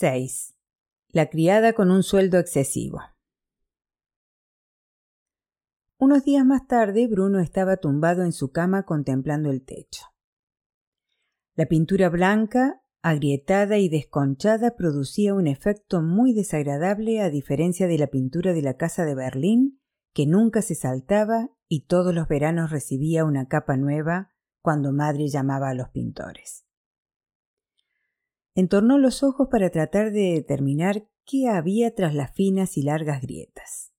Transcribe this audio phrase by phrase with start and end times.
[0.00, 0.56] 6.
[1.08, 3.02] La criada con un sueldo excesivo.
[5.98, 10.06] Unos días más tarde, Bruno estaba tumbado en su cama contemplando el techo.
[11.54, 18.06] La pintura blanca, agrietada y desconchada, producía un efecto muy desagradable a diferencia de la
[18.06, 19.82] pintura de la casa de Berlín,
[20.14, 24.30] que nunca se saltaba y todos los veranos recibía una capa nueva
[24.62, 26.69] cuando madre llamaba a los pintores.
[28.54, 33.92] Entornó los ojos para tratar de determinar qué había tras las finas y largas grietas.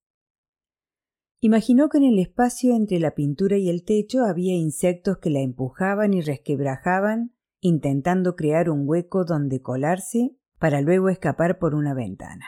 [1.39, 5.39] Imaginó que en el espacio entre la pintura y el techo había insectos que la
[5.39, 12.45] empujaban y resquebrajaban, intentando crear un hueco donde colarse para luego escapar por una ventana.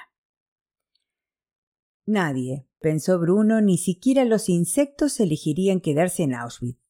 [2.06, 6.83] Nadie, pensó Bruno, ni siquiera los insectos elegirían quedarse en Auschwitz.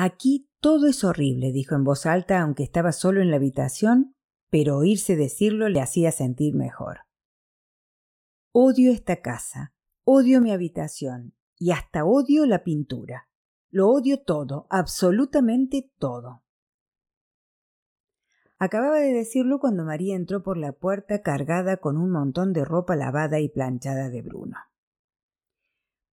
[0.00, 4.14] Aquí todo es horrible, dijo en voz alta, aunque estaba solo en la habitación,
[4.48, 7.00] pero oírse decirlo le hacía sentir mejor.
[8.52, 13.28] Odio esta casa, odio mi habitación y hasta odio la pintura.
[13.70, 16.44] Lo odio todo, absolutamente todo.
[18.56, 22.94] Acababa de decirlo cuando María entró por la puerta cargada con un montón de ropa
[22.94, 24.58] lavada y planchada de Bruno.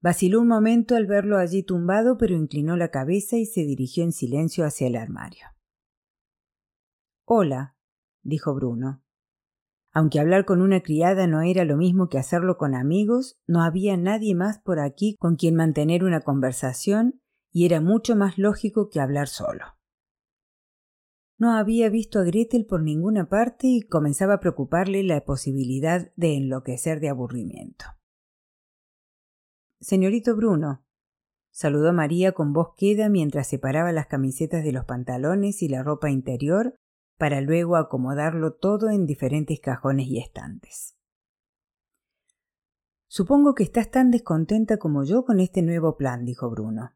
[0.01, 4.11] Vaciló un momento al verlo allí tumbado, pero inclinó la cabeza y se dirigió en
[4.11, 5.47] silencio hacia el armario.
[7.25, 7.75] Hola,
[8.21, 9.01] dijo Bruno.
[9.91, 13.95] Aunque hablar con una criada no era lo mismo que hacerlo con amigos, no había
[13.95, 18.99] nadie más por aquí con quien mantener una conversación y era mucho más lógico que
[18.99, 19.63] hablar solo.
[21.37, 26.35] No había visto a Gretel por ninguna parte y comenzaba a preocuparle la posibilidad de
[26.35, 27.85] enloquecer de aburrimiento.
[29.79, 30.83] Señorito Bruno,
[31.51, 36.09] saludó María con voz queda mientras separaba las camisetas de los pantalones y la ropa
[36.09, 36.75] interior
[37.17, 40.97] para luego acomodarlo todo en diferentes cajones y estantes.
[43.07, 46.93] Supongo que estás tan descontenta como yo con este nuevo plan, dijo Bruno.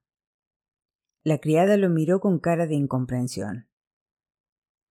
[1.24, 3.70] La criada lo miró con cara de incomprensión.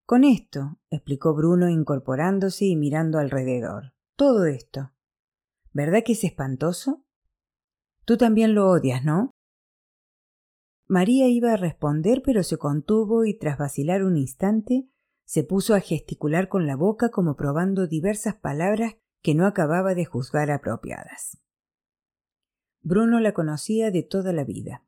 [0.06, 3.92] Con esto, explicó Bruno incorporándose y mirando alrededor.
[4.16, 4.92] Todo esto.
[5.72, 7.04] ¿Verdad que es espantoso?
[8.08, 9.32] Tú también lo odias, ¿no?
[10.86, 14.88] María iba a responder, pero se contuvo y tras vacilar un instante
[15.26, 20.06] se puso a gesticular con la boca como probando diversas palabras que no acababa de
[20.06, 21.38] juzgar apropiadas.
[22.80, 24.86] Bruno la conocía de toda la vida.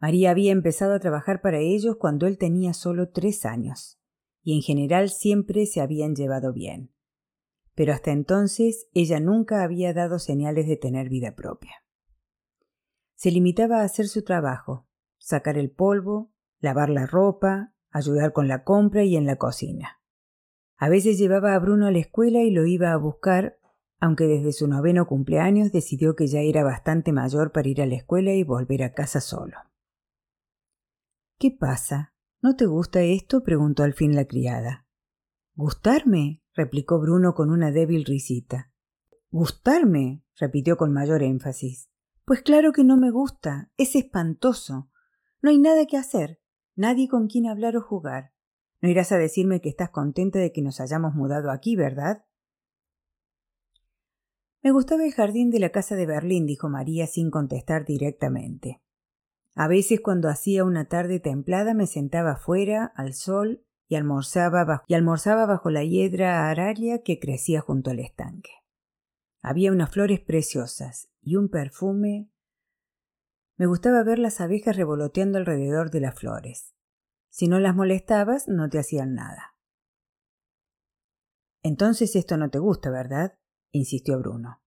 [0.00, 4.00] María había empezado a trabajar para ellos cuando él tenía solo tres años,
[4.42, 6.94] y en general siempre se habían llevado bien.
[7.74, 11.82] Pero hasta entonces ella nunca había dado señales de tener vida propia.
[13.22, 18.64] Se limitaba a hacer su trabajo, sacar el polvo, lavar la ropa, ayudar con la
[18.64, 20.02] compra y en la cocina.
[20.76, 23.60] A veces llevaba a Bruno a la escuela y lo iba a buscar,
[24.00, 27.94] aunque desde su noveno cumpleaños decidió que ya era bastante mayor para ir a la
[27.94, 29.56] escuela y volver a casa solo.
[31.38, 32.14] ¿Qué pasa?
[32.40, 33.44] ¿No te gusta esto?
[33.44, 34.88] preguntó al fin la criada.
[35.54, 36.42] ¿Gustarme?
[36.54, 38.72] replicó Bruno con una débil risita.
[39.30, 40.24] ¿Gustarme?
[40.34, 41.91] repitió con mayor énfasis.
[42.32, 43.70] Pues claro que no me gusta.
[43.76, 44.88] Es espantoso.
[45.42, 46.40] No hay nada que hacer
[46.74, 48.32] nadie con quien hablar o jugar.
[48.80, 52.24] No irás a decirme que estás contenta de que nos hayamos mudado aquí, ¿verdad?
[54.62, 58.80] Me gustaba el jardín de la casa de Berlín, dijo María sin contestar directamente.
[59.54, 64.84] A veces cuando hacía una tarde templada me sentaba fuera, al sol, y almorzaba, bajo,
[64.88, 68.52] y almorzaba bajo la hiedra aralia que crecía junto al estanque.
[69.42, 72.30] Había unas flores preciosas y un perfume
[73.56, 76.74] me gustaba ver las abejas revoloteando alrededor de las flores.
[77.30, 79.56] Si no las molestabas, no te hacían nada.
[81.62, 83.38] Entonces esto no te gusta, ¿verdad?
[83.70, 84.62] insistió Bruno.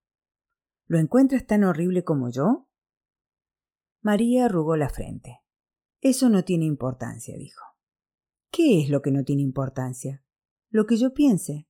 [0.88, 2.70] ¿Lo encuentras tan horrible como yo?
[4.02, 5.42] María arrugó la frente.
[6.00, 7.62] Eso no tiene importancia, dijo.
[8.52, 10.24] ¿Qué es lo que no tiene importancia?
[10.70, 11.68] Lo que yo piense.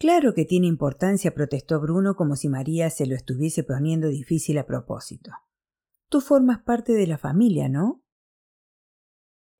[0.00, 4.64] Claro que tiene importancia, protestó Bruno como si María se lo estuviese poniendo difícil a
[4.64, 5.30] propósito.
[6.08, 8.02] Tú formas parte de la familia, ¿no?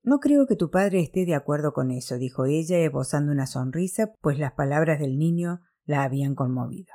[0.03, 4.15] No creo que tu padre esté de acuerdo con eso, dijo ella, esbozando una sonrisa,
[4.23, 6.95] pues las palabras del niño la habían conmovido.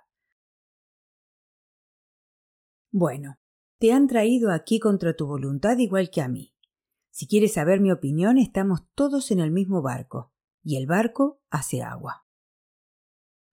[2.91, 3.35] Bueno,
[3.77, 6.55] te han traído aquí contra tu voluntad igual que a mí.
[7.11, 10.33] Si quieres saber mi opinión, estamos todos en el mismo barco,
[10.63, 12.24] y el barco hace agua.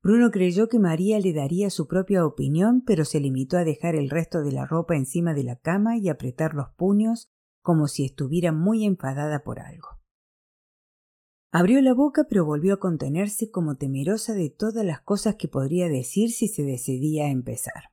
[0.02, 4.10] Bruno creyó que María le daría su propia opinión, pero se limitó a dejar el
[4.10, 8.50] resto de la ropa encima de la cama y apretar los puños como si estuviera
[8.50, 9.88] muy enfadada por algo.
[11.52, 15.88] Abrió la boca pero volvió a contenerse como temerosa de todas las cosas que podría
[15.88, 17.93] decir si se decidía a empezar.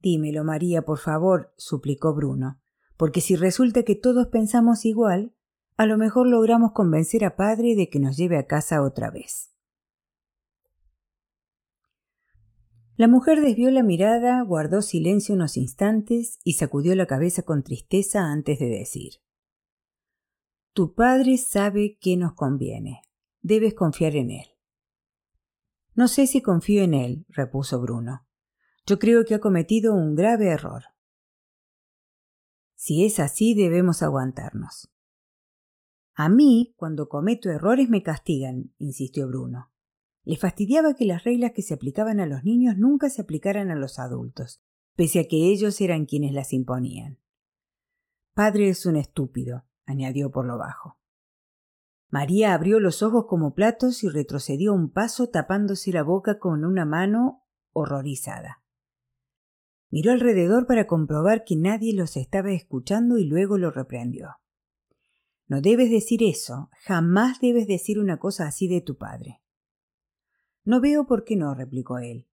[0.00, 2.60] Dímelo, María, por favor, suplicó Bruno,
[2.96, 5.32] porque si resulta que todos pensamos igual,
[5.76, 9.55] a lo mejor logramos convencer a padre de que nos lleve a casa otra vez.
[12.96, 18.24] La mujer desvió la mirada, guardó silencio unos instantes y sacudió la cabeza con tristeza
[18.24, 19.20] antes de decir
[20.72, 23.02] Tu padre sabe qué nos conviene.
[23.42, 24.46] Debes confiar en él.
[25.94, 28.26] No sé si confío en él, repuso Bruno.
[28.86, 30.84] Yo creo que ha cometido un grave error.
[32.76, 34.90] Si es así, debemos aguantarnos.
[36.14, 39.70] A mí, cuando cometo errores, me castigan, insistió Bruno.
[40.26, 43.76] Le fastidiaba que las reglas que se aplicaban a los niños nunca se aplicaran a
[43.76, 44.60] los adultos,
[44.96, 47.20] pese a que ellos eran quienes las imponían.
[48.34, 50.98] Padre es un estúpido, añadió por lo bajo.
[52.10, 56.84] María abrió los ojos como platos y retrocedió un paso tapándose la boca con una
[56.84, 58.64] mano horrorizada.
[59.90, 64.30] Miró alrededor para comprobar que nadie los estaba escuchando y luego lo reprendió.
[65.46, 69.40] No debes decir eso, jamás debes decir una cosa así de tu padre.
[70.66, 72.26] No veo por qué no, replicó él.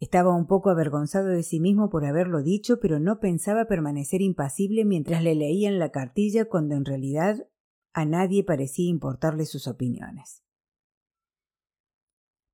[0.00, 4.86] Estaba un poco avergonzado de sí mismo por haberlo dicho, pero no pensaba permanecer impasible
[4.86, 7.46] mientras le leían la cartilla cuando en realidad
[7.92, 10.42] a nadie parecía importarle sus opiniones.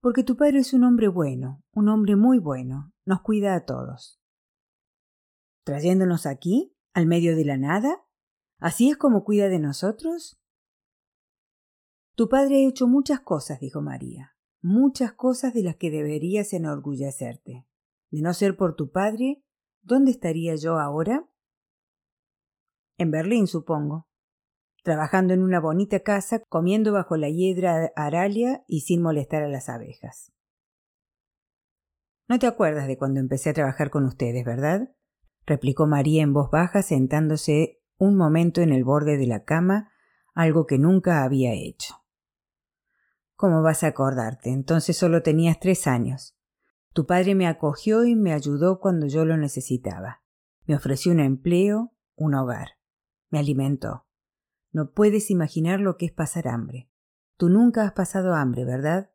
[0.01, 4.21] Porque tu padre es un hombre bueno, un hombre muy bueno, nos cuida a todos.
[5.65, 8.05] ¿Trayéndonos aquí, al medio de la nada?
[8.59, 10.41] ¿Así es como cuida de nosotros?
[12.17, 17.67] Tu padre ha hecho muchas cosas, dijo María muchas cosas de las que deberías enorgullecerte.
[18.11, 19.45] De no ser por tu padre,
[19.83, 21.29] ¿dónde estaría yo ahora?
[22.97, 24.09] En Berlín, supongo.
[24.83, 29.69] Trabajando en una bonita casa, comiendo bajo la hiedra aralia y sin molestar a las
[29.69, 30.33] abejas.
[32.29, 34.95] No te acuerdas de cuando empecé a trabajar con ustedes, ¿verdad?
[35.47, 39.91] replicó María en voz baja, sentándose un momento en el borde de la cama,
[40.35, 42.05] algo que nunca había hecho.
[43.39, 44.51] ¿Cómo vas a acordarte?
[44.51, 46.37] Entonces solo tenías tres años.
[46.93, 50.25] Tu padre me acogió y me ayudó cuando yo lo necesitaba.
[50.67, 52.71] Me ofreció un empleo, un hogar.
[53.31, 54.09] Me alimentó.
[54.73, 56.91] No puedes imaginar lo que es pasar hambre.
[57.37, 59.13] Tú nunca has pasado hambre, ¿verdad?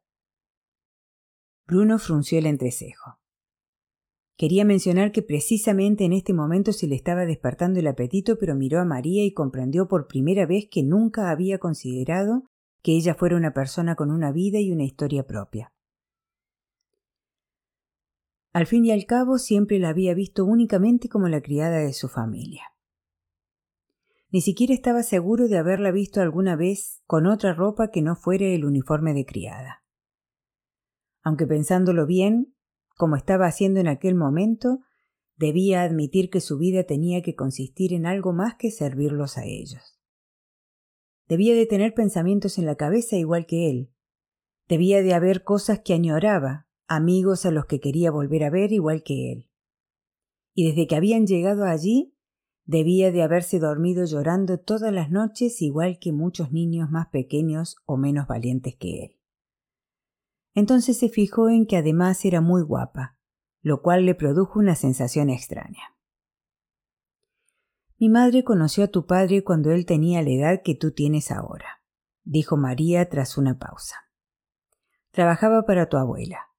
[1.68, 3.20] Bruno frunció el entrecejo.
[4.38, 8.80] Quería mencionar que precisamente en este momento se le estaba despertando el apetito, pero miró
[8.80, 12.50] a María y comprendió por primera vez que nunca había considerado
[12.84, 15.74] que ella fuera una persona con una vida y una historia propia.
[18.52, 22.08] Al fin y al cabo siempre la había visto únicamente como la criada de su
[22.08, 22.64] familia.
[24.30, 28.46] Ni siquiera estaba seguro de haberla visto alguna vez con otra ropa que no fuera
[28.46, 29.84] el uniforme de criada.
[31.24, 32.54] Aunque pensándolo bien,
[32.96, 34.80] como estaba haciendo en aquel momento,
[35.38, 39.93] debía admitir que su vida tenía que consistir en algo más que servirlos a ellos.
[41.28, 43.94] Debía de tener pensamientos en la cabeza igual que él.
[44.68, 49.04] Debía de haber cosas que añoraba, amigos a los que quería volver a ver igual
[49.04, 49.50] que él.
[50.54, 52.16] Y desde que habían llegado allí,
[52.66, 57.98] debía de haberse dormido llorando todas las noches igual que muchos niños más pequeños o
[57.98, 59.20] menos valientes que él.
[60.54, 63.18] Entonces se fijó en que además era muy guapa,
[63.62, 65.93] lo cual le produjo una sensación extraña.
[68.04, 71.82] Mi madre conoció a tu padre cuando él tenía la edad que tú tienes ahora,
[72.26, 73.96] dijo María tras una pausa.
[75.12, 76.50] Trabajaba para tu abuela.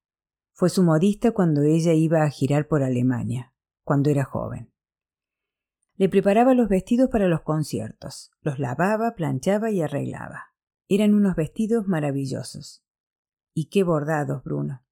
[0.53, 4.73] Fue su modista cuando ella iba a girar por Alemania, cuando era joven.
[5.97, 10.45] Le preparaba los vestidos para los conciertos, los lavaba, planchaba y arreglaba.
[10.87, 12.83] Eran unos vestidos maravillosos.
[13.53, 14.83] Y qué bordados, Bruno.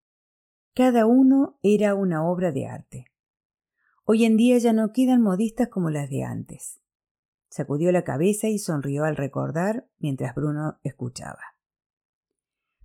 [0.75, 3.12] Cada uno era una obra de arte.
[4.05, 6.81] Hoy en día ya no quedan modistas como las de antes.
[7.49, 11.39] Sacudió la cabeza y sonrió al recordar mientras Bruno escuchaba.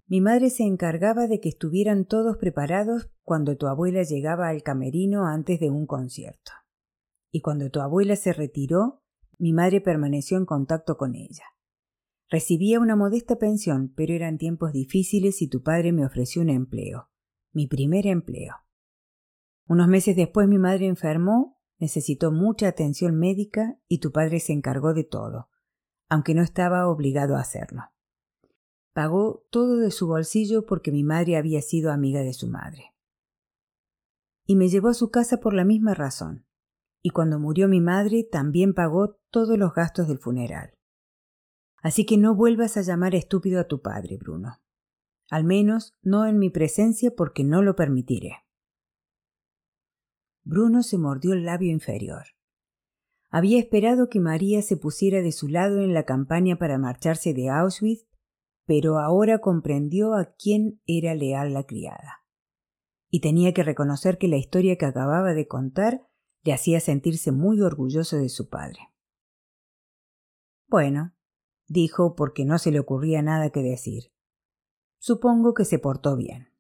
[0.07, 5.27] Mi madre se encargaba de que estuvieran todos preparados cuando tu abuela llegaba al camerino
[5.27, 6.53] antes de un concierto.
[7.33, 9.03] Y cuando tu abuela se retiró,
[9.39, 11.45] mi madre permaneció en contacto con ella.
[12.31, 17.11] Recibía una modesta pensión, pero eran tiempos difíciles y tu padre me ofreció un empleo,
[17.53, 18.55] mi primer empleo.
[19.69, 24.95] Unos meses después mi madre enfermó, necesitó mucha atención médica y tu padre se encargó
[24.95, 25.51] de todo,
[26.09, 27.83] aunque no estaba obligado a hacerlo.
[28.95, 32.95] Pagó todo de su bolsillo porque mi madre había sido amiga de su madre.
[34.47, 36.47] Y me llevó a su casa por la misma razón.
[37.03, 40.79] Y cuando murió mi madre también pagó todos los gastos del funeral.
[41.83, 44.63] Así que no vuelvas a llamar estúpido a tu padre, Bruno.
[45.31, 48.48] Al menos no en mi presencia porque no lo permitiré.
[50.49, 52.25] Bruno se mordió el labio inferior.
[53.29, 57.51] Había esperado que María se pusiera de su lado en la campaña para marcharse de
[57.51, 58.09] Auschwitz,
[58.65, 62.25] pero ahora comprendió a quién era leal la criada.
[63.11, 66.09] Y tenía que reconocer que la historia que acababa de contar
[66.45, 68.79] le hacía sentirse muy orgulloso de su padre.
[70.67, 71.15] Bueno,
[71.67, 74.15] dijo porque no se le ocurría nada que decir.
[74.97, 76.55] Supongo que se portó bien.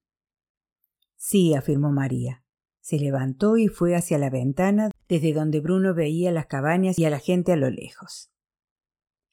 [1.16, 2.44] Sí, afirmó María.
[2.88, 7.10] Se levantó y fue hacia la ventana desde donde Bruno veía las cabañas y a
[7.10, 8.32] la gente a lo lejos.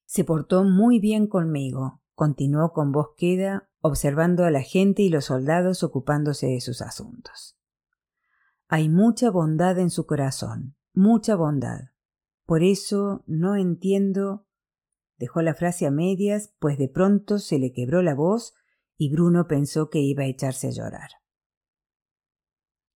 [0.04, 5.24] Se portó muy bien conmigo, continuó con voz queda, observando a la gente y los
[5.24, 7.58] soldados ocupándose de sus asuntos.
[8.68, 11.92] Hay mucha bondad en su corazón, mucha bondad.
[12.46, 14.46] Por eso no entiendo.
[15.18, 18.54] Dejó la frase a medias, pues de pronto se le quebró la voz
[18.98, 21.10] y Bruno pensó que iba a echarse a llorar.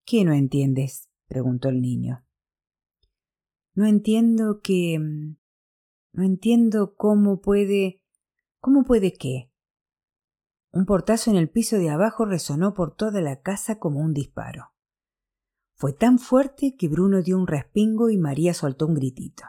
[0.10, 1.08] ¿Qué no entiendes?
[1.28, 2.26] preguntó el niño.
[3.76, 4.98] No entiendo que.
[4.98, 5.38] Mm,
[6.14, 8.02] no entiendo cómo puede.
[8.60, 9.52] ¿Cómo puede qué?
[10.72, 14.72] Un portazo en el piso de abajo resonó por toda la casa como un disparo.
[15.76, 19.44] Fue tan fuerte que Bruno dio un respingo y María soltó un gritito.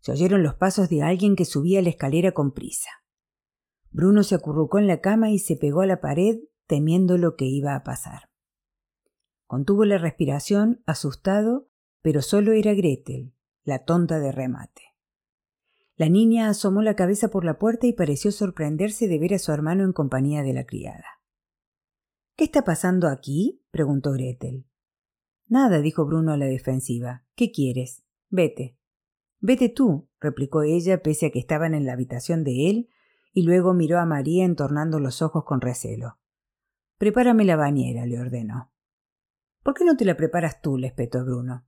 [0.00, 2.88] Se oyeron los pasos de alguien que subía la escalera con prisa.
[3.90, 7.44] Bruno se acurrucó en la cama y se pegó a la pared temiendo lo que
[7.44, 8.30] iba a pasar.
[9.46, 11.68] Contuvo la respiración, asustado,
[12.02, 13.34] pero solo era Gretel,
[13.64, 14.82] la tonta de remate.
[15.96, 19.52] La niña asomó la cabeza por la puerta y pareció sorprenderse de ver a su
[19.52, 21.04] hermano en compañía de la criada.
[22.36, 23.62] ¿Qué está pasando aquí?
[23.70, 24.66] preguntó Gretel.
[25.46, 27.24] Nada, dijo Bruno a la defensiva.
[27.36, 28.02] ¿Qué quieres?
[28.28, 28.76] Vete.
[29.38, 32.88] Vete tú, replicó ella, pese a que estaban en la habitación de él,
[33.32, 36.18] y luego miró a María entornando los ojos con recelo.
[36.98, 38.72] Prepárame la bañera, le ordenó.
[39.64, 40.78] ¿Por qué no te la preparas tú?
[40.78, 41.66] le espetó Bruno.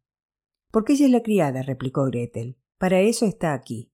[0.71, 2.57] Porque ella es la criada, replicó Gretel.
[2.79, 3.93] Para eso está aquí.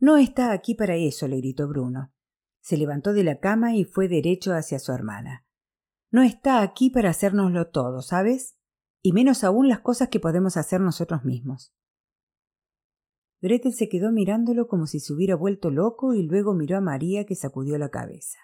[0.00, 2.12] No está aquí para eso, le gritó Bruno.
[2.60, 5.46] Se levantó de la cama y fue derecho hacia su hermana.
[6.10, 8.56] No está aquí para hacérnoslo todo, ¿sabes?
[9.06, 11.72] y menos aún las cosas que podemos hacer nosotros mismos.
[13.40, 17.24] Gretel se quedó mirándolo como si se hubiera vuelto loco y luego miró a María
[17.24, 18.40] que sacudió la cabeza.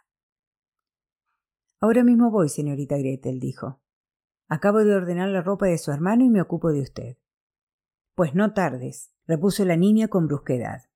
[1.81, 3.83] Ahora mismo voy, señorita Gretel, dijo.
[4.55, 7.17] Acabo de ordenar la ropa de su hermano y me ocupo de usted.
[8.15, 10.91] Pues no tardes, repuso la niña con brusquedad.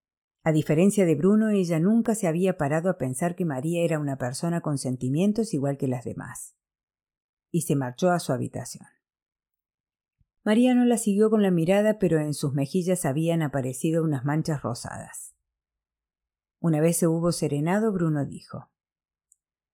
[0.44, 4.18] A diferencia de Bruno, ella nunca se había parado a pensar que María era una
[4.18, 6.54] persona con sentimientos igual que las demás.
[7.50, 8.88] Y se marchó a su habitación.
[10.44, 14.60] María no la siguió con la mirada, pero en sus mejillas habían aparecido unas manchas
[14.60, 15.34] rosadas.
[16.60, 18.70] Una vez se hubo serenado, Bruno dijo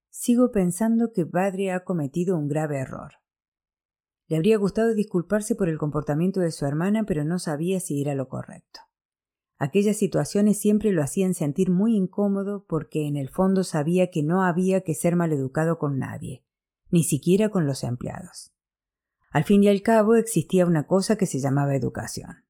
[0.09, 3.22] Sigo pensando que padre ha cometido un grave error.
[4.33, 8.15] Le habría gustado disculparse por el comportamiento de su hermana, pero no sabía si era
[8.15, 8.81] lo correcto.
[9.59, 14.43] Aquellas situaciones siempre lo hacían sentir muy incómodo porque en el fondo sabía que no
[14.43, 16.47] había que ser maleducado con nadie,
[16.91, 18.55] ni siquiera con los empleados.
[19.33, 22.47] Al fin y al cabo existía una cosa que se llamaba educación.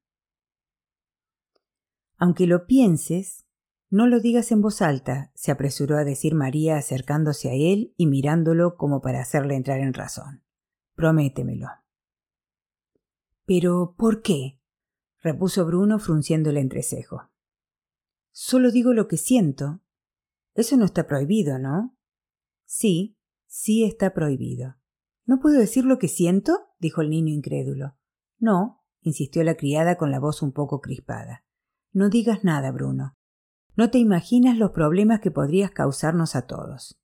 [2.15, 3.45] Aunque lo pienses,
[3.89, 8.07] no lo digas en voz alta, se apresuró a decir María acercándose a él y
[8.07, 10.43] mirándolo como para hacerle entrar en razón.
[10.95, 11.67] Prométemelo.
[13.45, 14.59] Pero, ¿por qué?
[15.21, 17.29] repuso Bruno frunciendo el entrecejo.
[18.31, 19.81] Solo digo lo que siento.
[20.53, 21.97] Eso no está prohibido, ¿no?
[22.65, 24.75] Sí, sí está prohibido.
[25.25, 26.67] ¿No puedo decir lo que siento?
[26.79, 27.95] dijo el niño incrédulo.
[28.37, 31.45] No, insistió la criada con la voz un poco crispada.
[31.91, 33.15] No digas nada, Bruno.
[33.75, 36.99] No te imaginas los problemas que podrías causarnos a todos.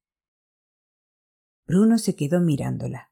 [1.65, 3.08] Bruno se quedó mirándola.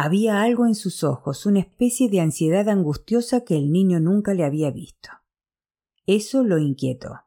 [0.00, 4.44] Había algo en sus ojos, una especie de ansiedad angustiosa que el niño nunca le
[4.44, 5.10] había visto.
[6.06, 7.22] Eso lo inquietó.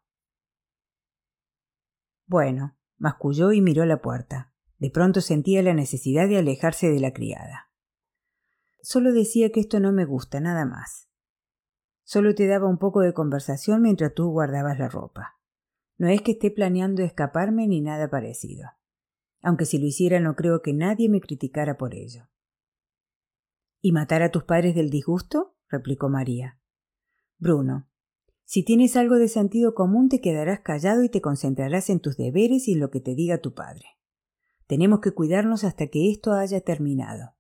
[2.28, 4.54] Bueno, masculló y miró la puerta.
[4.78, 7.74] De pronto sentía la necesidad de alejarse de la criada.
[8.82, 11.10] Solo decía que esto no me gusta, nada más.
[12.06, 15.38] Solo te daba un poco de conversación mientras tú guardabas la ropa.
[15.98, 18.70] No es que esté planeando escaparme ni nada parecido.
[19.42, 22.31] Aunque si lo hiciera no creo que nadie me criticara por ello.
[23.82, 25.56] ¿Y matar a tus padres del disgusto?
[25.68, 26.60] replicó María.
[27.40, 27.88] Bruno,
[28.46, 32.68] si tienes algo de sentido común te quedarás callado y te concentrarás en tus deberes
[32.68, 33.86] y en lo que te diga tu padre.
[34.68, 37.34] Tenemos que cuidarnos hasta que esto haya terminado.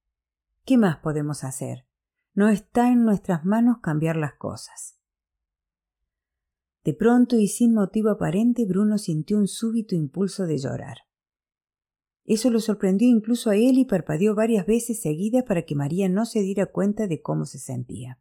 [0.65, 1.86] ¿Qué más podemos hacer?
[2.33, 4.98] No está en nuestras manos cambiar las cosas.
[6.83, 10.98] De pronto y sin motivo aparente, Bruno sintió un súbito impulso de llorar.
[12.25, 16.25] Eso lo sorprendió incluso a él y parpadeó varias veces seguidas para que María no
[16.25, 18.19] se diera cuenta de cómo se sentía.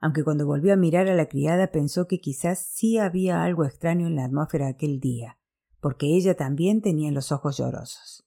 [0.00, 4.06] Aunque cuando volvió a mirar a la criada pensó que quizás sí había algo extraño
[4.06, 5.38] en la atmósfera aquel día,
[5.80, 8.26] porque ella también tenía los ojos llorosos.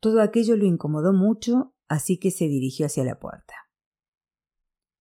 [0.00, 3.54] Todo aquello lo incomodó mucho, así que se dirigió hacia la puerta.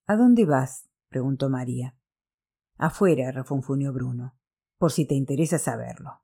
[0.06, 0.90] ¿A dónde vas?
[1.10, 1.98] preguntó María.
[2.78, 4.38] Afuera, refunfuñó Bruno,
[4.78, 6.21] por si te interesa saberlo.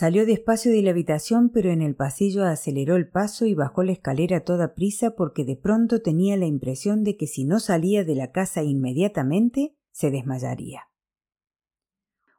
[0.00, 3.92] Salió despacio de la habitación, pero en el pasillo aceleró el paso y bajó la
[3.92, 8.02] escalera a toda prisa porque de pronto tenía la impresión de que si no salía
[8.02, 10.84] de la casa inmediatamente, se desmayaría.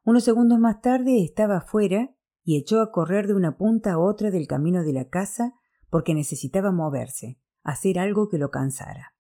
[0.04, 4.32] Unos segundos más tarde estaba afuera y echó a correr de una punta a otra
[4.32, 5.54] del camino de la casa
[5.92, 9.14] porque necesitaba moverse, hacer algo que lo cansara.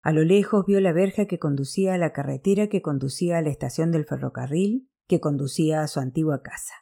[0.00, 3.50] A lo lejos vio la verja que conducía a la carretera que conducía a la
[3.50, 6.74] estación del ferrocarril que conducía a su antigua casa.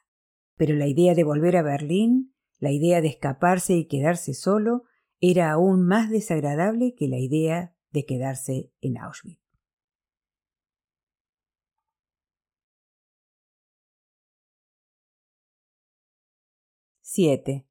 [0.61, 4.83] Pero la idea de volver a Berlín, la idea de escaparse y quedarse solo,
[5.19, 9.41] era aún más desagradable que la idea de quedarse en Auschwitz.
[17.01, 17.67] 7.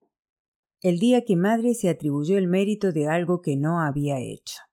[0.82, 4.69] El día que madre se atribuyó el mérito de algo que no había hecho.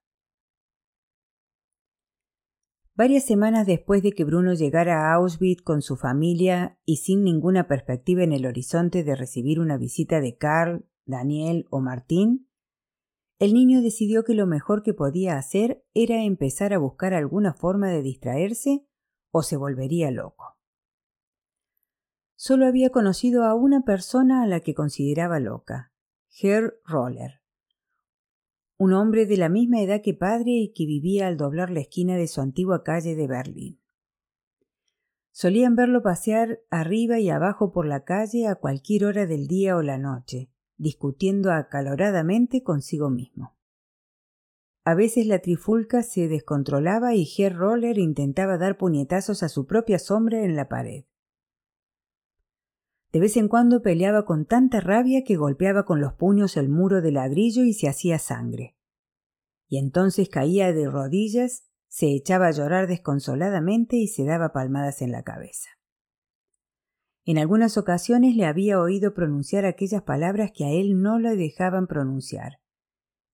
[2.97, 7.69] Varias semanas después de que Bruno llegara a Auschwitz con su familia y sin ninguna
[7.69, 12.49] perspectiva en el horizonte de recibir una visita de Karl, Daniel o Martín,
[13.39, 17.91] el niño decidió que lo mejor que podía hacer era empezar a buscar alguna forma
[17.91, 18.89] de distraerse
[19.31, 20.57] o se volvería loco.
[22.35, 25.93] Solo había conocido a una persona a la que consideraba loca,
[26.41, 27.43] Herr Roller,
[28.79, 32.17] un hombre de la misma edad que padre y que vivía al doblar la esquina
[32.17, 33.81] de su antigua calle de Berlín.
[35.33, 39.83] Solían verlo pasear arriba y abajo por la calle a cualquier hora del día o
[39.83, 43.57] la noche, discutiendo acaloradamente consigo mismo.
[44.85, 49.99] A veces la trifulca se descontrolaba y Herr Roller intentaba dar puñetazos a su propia
[49.99, 51.05] sombra en la pared.
[53.17, 57.01] De vez en cuando peleaba con tanta rabia que golpeaba con los puños el muro
[57.01, 58.77] de ladrillo y se hacía sangre.
[59.69, 65.13] Y entonces caía de rodillas, se echaba a llorar desconsoladamente y se daba palmadas en
[65.13, 65.71] la cabeza.
[67.25, 71.87] En algunas ocasiones le había oído pronunciar aquellas palabras que a él no le dejaban
[71.87, 72.61] pronunciar,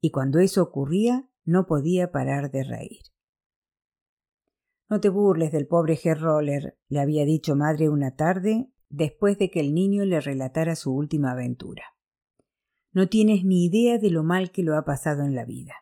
[0.00, 3.02] y cuando eso ocurría no podía parar de reír.
[4.88, 9.60] No te burles del pobre Roller, le había dicho madre una tarde después de que
[9.60, 11.82] el niño le relatara su última aventura.
[12.92, 15.74] No tienes ni idea de lo mal que lo ha pasado en la vida.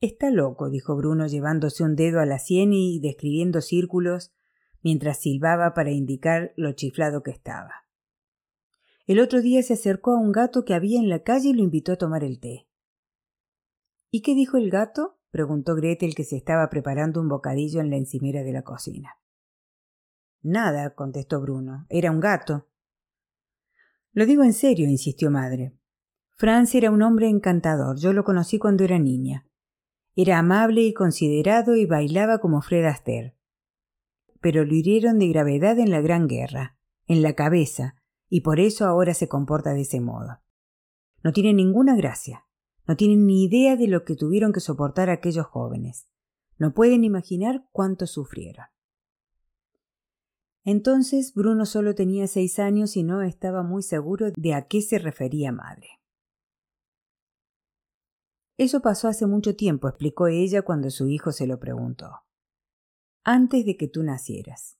[0.00, 4.32] Está loco, dijo Bruno llevándose un dedo a la sien y describiendo círculos
[4.80, 7.72] mientras silbaba para indicar lo chiflado que estaba.
[9.08, 11.64] El otro día se acercó a un gato que había en la calle y lo
[11.64, 12.68] invitó a tomar el té.
[14.12, 15.18] ¿Y qué dijo el gato?
[15.30, 19.18] preguntó Gretel que se estaba preparando un bocadillo en la encimera de la cocina.
[20.42, 21.86] Nada, contestó Bruno.
[21.88, 22.68] Era un gato.
[24.12, 25.76] Lo digo en serio, insistió madre.
[26.36, 27.98] Franz era un hombre encantador.
[27.98, 29.46] Yo lo conocí cuando era niña.
[30.14, 33.36] Era amable y considerado y bailaba como Fred Astaire.
[34.40, 37.96] Pero lo hirieron de gravedad en la Gran Guerra, en la cabeza,
[38.28, 40.40] y por eso ahora se comporta de ese modo.
[41.22, 42.44] No tiene ninguna gracia.
[42.86, 46.08] No tienen ni idea de lo que tuvieron que soportar aquellos jóvenes.
[46.56, 48.66] No pueden imaginar cuánto sufrieron.
[50.70, 54.98] Entonces Bruno solo tenía seis años y no estaba muy seguro de a qué se
[54.98, 55.88] refería madre.
[58.58, 62.10] Eso pasó hace mucho tiempo, explicó ella cuando su hijo se lo preguntó.
[63.24, 64.78] Antes de que tú nacieras.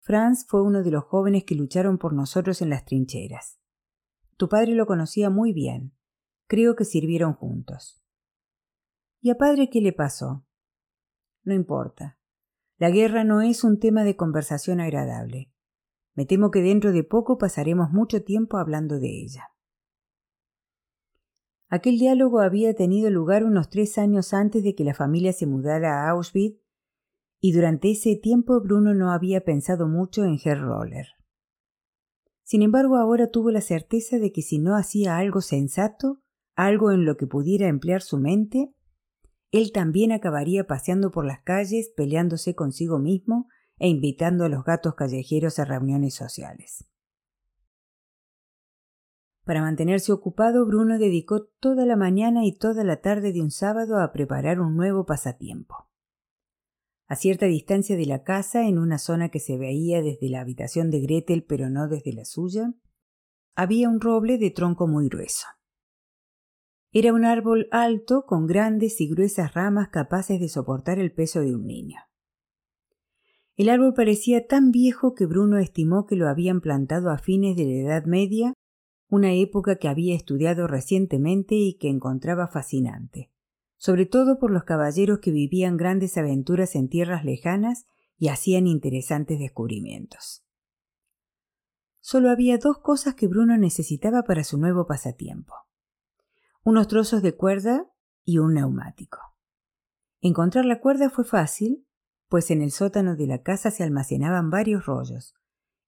[0.00, 3.60] Franz fue uno de los jóvenes que lucharon por nosotros en las trincheras.
[4.38, 5.94] Tu padre lo conocía muy bien.
[6.46, 8.02] Creo que sirvieron juntos.
[9.20, 10.46] ¿Y a padre qué le pasó?
[11.42, 12.18] No importa.
[12.78, 15.50] La guerra no es un tema de conversación agradable.
[16.14, 19.50] Me temo que dentro de poco pasaremos mucho tiempo hablando de ella.
[21.68, 26.04] Aquel diálogo había tenido lugar unos tres años antes de que la familia se mudara
[26.04, 26.60] a Auschwitz,
[27.40, 31.06] y durante ese tiempo Bruno no había pensado mucho en Herr Roller.
[32.42, 36.22] Sin embargo, ahora tuvo la certeza de que si no hacía algo sensato,
[36.54, 38.73] algo en lo que pudiera emplear su mente,
[39.54, 43.46] él también acabaría paseando por las calles, peleándose consigo mismo
[43.78, 46.88] e invitando a los gatos callejeros a reuniones sociales.
[49.44, 54.00] Para mantenerse ocupado, Bruno dedicó toda la mañana y toda la tarde de un sábado
[54.00, 55.88] a preparar un nuevo pasatiempo.
[57.06, 60.90] A cierta distancia de la casa, en una zona que se veía desde la habitación
[60.90, 62.74] de Gretel pero no desde la suya,
[63.54, 65.46] había un roble de tronco muy grueso.
[66.96, 71.52] Era un árbol alto con grandes y gruesas ramas capaces de soportar el peso de
[71.52, 71.98] un niño.
[73.56, 77.64] El árbol parecía tan viejo que Bruno estimó que lo habían plantado a fines de
[77.64, 78.52] la Edad Media
[79.08, 83.32] una época que había estudiado recientemente y que encontraba fascinante,
[83.76, 87.86] sobre todo por los caballeros que vivían grandes aventuras en tierras lejanas
[88.18, 90.44] y hacían interesantes descubrimientos.
[91.98, 95.63] Solo había dos cosas que Bruno necesitaba para su nuevo pasatiempo.
[96.66, 97.90] Unos trozos de cuerda
[98.24, 99.18] y un neumático.
[100.22, 101.86] Encontrar la cuerda fue fácil,
[102.30, 105.34] pues en el sótano de la casa se almacenaban varios rollos,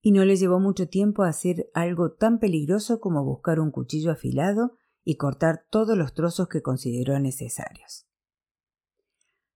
[0.03, 4.77] y no le llevó mucho tiempo hacer algo tan peligroso como buscar un cuchillo afilado
[5.03, 8.07] y cortar todos los trozos que consideró necesarios.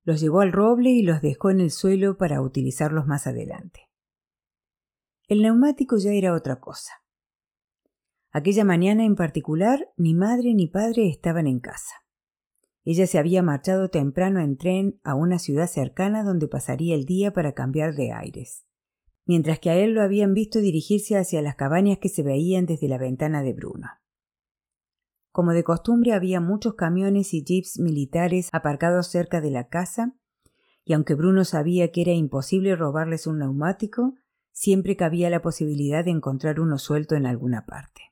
[0.05, 3.91] Los llevó al roble y los dejó en el suelo para utilizarlos más adelante.
[5.29, 6.95] El neumático ya era otra cosa.
[8.33, 11.95] Aquella mañana en particular, ni madre ni padre estaban en casa.
[12.85, 17.33] Ella se había marchado temprano en tren a una ciudad cercana donde pasaría el día
[17.33, 18.65] para cambiar de aires
[19.31, 22.89] mientras que a él lo habían visto dirigirse hacia las cabañas que se veían desde
[22.89, 23.87] la ventana de Bruno.
[25.31, 30.17] Como de costumbre había muchos camiones y jeeps militares aparcados cerca de la casa,
[30.85, 34.15] y aunque Bruno sabía que era imposible robarles un neumático,
[34.51, 38.10] siempre cabía la posibilidad de encontrar uno suelto en alguna parte.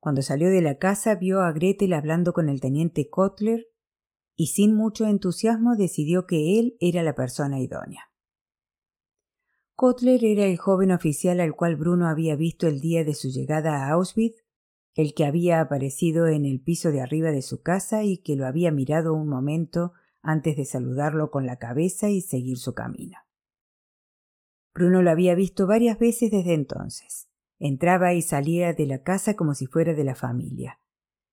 [0.00, 3.66] Cuando salió de la casa vio a Gretel hablando con el teniente Kotler
[4.36, 8.12] y sin mucho entusiasmo decidió que él era la persona idónea.
[9.74, 13.86] Kotler era el joven oficial al cual Bruno había visto el día de su llegada
[13.86, 14.44] a Auschwitz,
[14.94, 18.46] el que había aparecido en el piso de arriba de su casa y que lo
[18.46, 23.18] había mirado un momento antes de saludarlo con la cabeza y seguir su camino.
[24.74, 27.27] Bruno lo había visto varias veces desde entonces.
[27.58, 30.80] Entraba y salía de la casa como si fuera de la familia,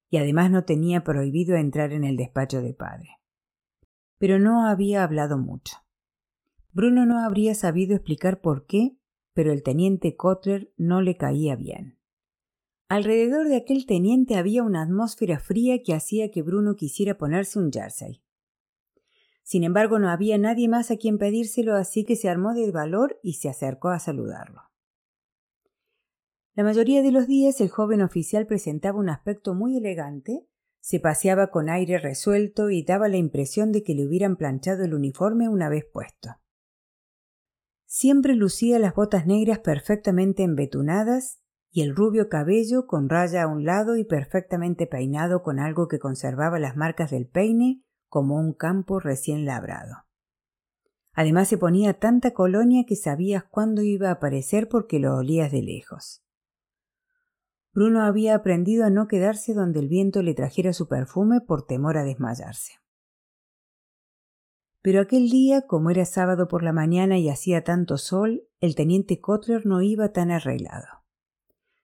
[0.10, 3.10] y además no tenía prohibido entrar en el despacho de padre.
[4.18, 5.78] Pero no había hablado mucho.
[6.72, 8.98] Bruno no habría sabido explicar por qué,
[9.34, 12.00] pero el teniente Kotler no le caía bien.
[12.88, 17.72] Alrededor de aquel teniente había una atmósfera fría que hacía que Bruno quisiera ponerse un
[17.72, 18.22] jersey.
[19.44, 23.20] Sin embargo, no había nadie más a quien pedírselo, así que se armó de valor
[23.22, 24.62] y se acercó a saludarlo.
[26.56, 30.48] La mayoría de los días el joven oficial presentaba un aspecto muy elegante,
[30.80, 34.94] se paseaba con aire resuelto y daba la impresión de que le hubieran planchado el
[34.94, 36.30] uniforme una vez puesto.
[37.86, 41.42] Siempre lucía las botas negras perfectamente embetunadas
[41.72, 46.00] y el rubio cabello con raya a un lado y perfectamente peinado con algo que
[46.00, 50.06] conservaba las marcas del peine como un campo recién labrado.
[51.12, 55.62] Además se ponía tanta colonia que sabías cuándo iba a aparecer porque lo olías de
[55.62, 56.25] lejos.
[57.76, 61.98] Bruno había aprendido a no quedarse donde el viento le trajera su perfume por temor
[61.98, 62.76] a desmayarse.
[64.82, 69.20] Pero aquel día, como era sábado por la mañana y hacía tanto sol, el teniente
[69.20, 70.88] Kotler no iba tan arreglado.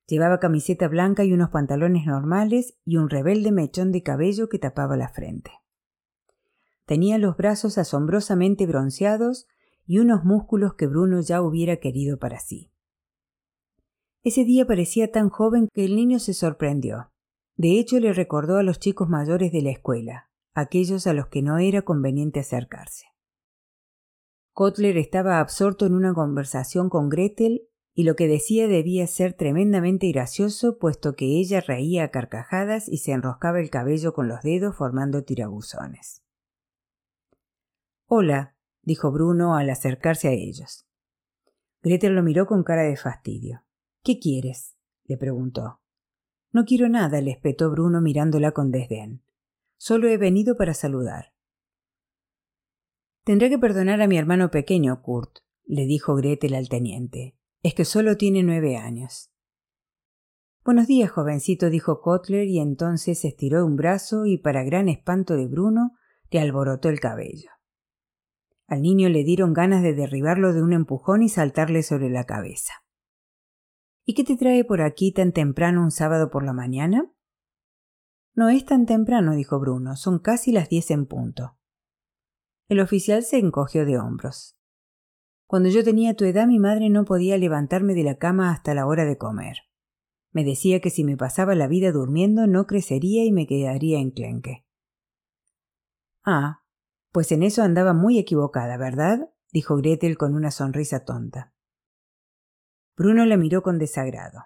[0.07, 4.95] Llevaba camiseta blanca y unos pantalones normales y un rebelde mechón de cabello que tapaba
[4.95, 5.51] la frente.
[6.85, 9.45] Tenía los brazos asombrosamente bronceados
[9.85, 12.70] y unos músculos que Bruno ya hubiera querido para sí.
[14.23, 17.11] Ese día parecía tan joven que el niño se sorprendió.
[17.55, 21.41] De hecho, le recordó a los chicos mayores de la escuela, aquellos a los que
[21.41, 23.05] no era conveniente acercarse.
[24.53, 30.11] Kotler estaba absorto en una conversación con Gretel y lo que decía debía ser tremendamente
[30.11, 34.75] gracioso, puesto que ella reía a carcajadas y se enroscaba el cabello con los dedos
[34.75, 36.23] formando tirabuzones.
[38.05, 40.85] Hola, dijo Bruno al acercarse a ellos.
[41.81, 43.63] Gretel lo miró con cara de fastidio.
[44.03, 44.75] ¿Qué quieres?
[45.05, 45.81] le preguntó.
[46.51, 49.23] No quiero nada, le espetó Bruno mirándola con desdén.
[49.77, 51.33] Solo he venido para saludar.
[53.23, 57.37] Tendré que perdonar a mi hermano pequeño, Kurt, le dijo Gretel al teniente.
[57.63, 59.31] Es que solo tiene nueve años.
[60.63, 65.47] Buenos días, jovencito, dijo Kotler, y entonces estiró un brazo y, para gran espanto de
[65.47, 65.93] Bruno,
[66.29, 67.49] le alborotó el cabello.
[68.67, 72.73] Al niño le dieron ganas de derribarlo de un empujón y saltarle sobre la cabeza.
[74.05, 77.11] ¿Y qué te trae por aquí tan temprano un sábado por la mañana?
[78.33, 81.57] No es tan temprano, dijo Bruno, son casi las diez en punto.
[82.67, 84.57] El oficial se encogió de hombros.
[85.45, 88.87] Cuando yo tenía tu edad mi madre no podía levantarme de la cama hasta la
[88.87, 89.57] hora de comer.
[90.31, 94.65] Me decía que si me pasaba la vida durmiendo no crecería y me quedaría enclenque.
[96.23, 96.63] Ah,
[97.11, 99.29] pues en eso andaba muy equivocada, ¿verdad?
[99.51, 101.53] dijo Gretel con una sonrisa tonta.
[102.95, 104.45] Bruno la miró con desagrado.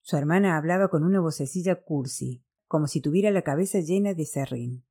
[0.00, 4.84] Su hermana hablaba con una vocecilla cursi, como si tuviera la cabeza llena de serrín.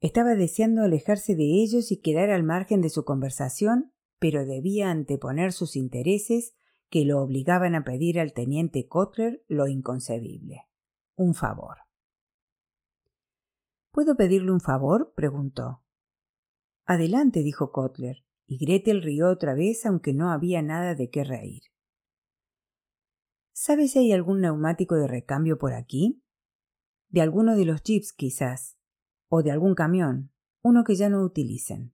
[0.00, 5.52] Estaba deseando alejarse de ellos y quedar al margen de su conversación, pero debía anteponer
[5.52, 6.54] sus intereses
[6.88, 10.68] que lo obligaban a pedir al teniente Kotler lo inconcebible.
[11.16, 11.78] Un favor.
[13.90, 15.12] ¿Puedo pedirle un favor?
[15.14, 15.82] preguntó.
[16.84, 21.64] Adelante, dijo Kotler, y Gretel rió otra vez, aunque no había nada de qué reír.
[23.52, 26.24] ¿Sabes si hay algún neumático de recambio por aquí?
[27.10, 28.78] De alguno de los jeeps, quizás,
[29.28, 30.32] o de algún camión,
[30.62, 31.92] uno que ya no utilicen.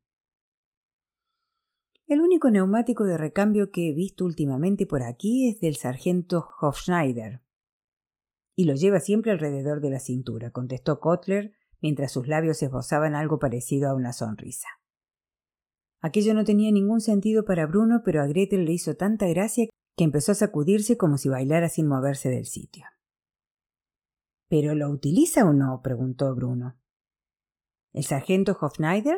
[2.06, 7.42] El único neumático de recambio que he visto últimamente por aquí es del sargento Hofschneider.
[8.54, 13.40] Y lo lleva siempre alrededor de la cintura, contestó Kotler mientras sus labios esbozaban algo
[13.40, 14.68] parecido a una sonrisa.
[16.04, 20.04] Aquello no tenía ningún sentido para Bruno, pero a Gretel le hizo tanta gracia que
[20.04, 22.84] empezó a sacudirse como si bailara sin moverse del sitio.
[24.50, 25.80] ¿Pero lo utiliza o no?
[25.82, 26.78] preguntó Bruno.
[27.94, 29.16] ¿El sargento Hofschneider?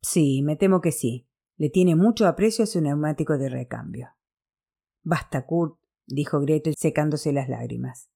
[0.00, 1.28] Sí, me temo que sí.
[1.58, 4.08] Le tiene mucho aprecio a su neumático de recambio.
[5.02, 8.10] Basta, Kurt, dijo Gretel secándose las lágrimas.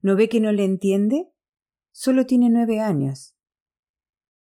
[0.00, 1.30] ¿No ve que no le entiende?
[1.90, 3.36] Solo tiene nueve años.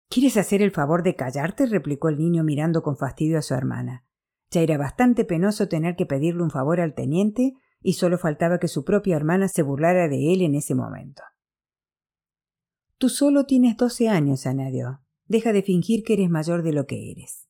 [0.09, 1.65] ¿Quieres hacer el favor de callarte?
[1.65, 4.05] replicó el niño mirando con fastidio a su hermana.
[4.51, 8.67] Ya era bastante penoso tener que pedirle un favor al teniente y solo faltaba que
[8.67, 11.23] su propia hermana se burlara de él en ese momento.
[12.97, 15.01] Tú solo tienes doce años, añadió.
[15.27, 17.49] Deja de fingir que eres mayor de lo que eres.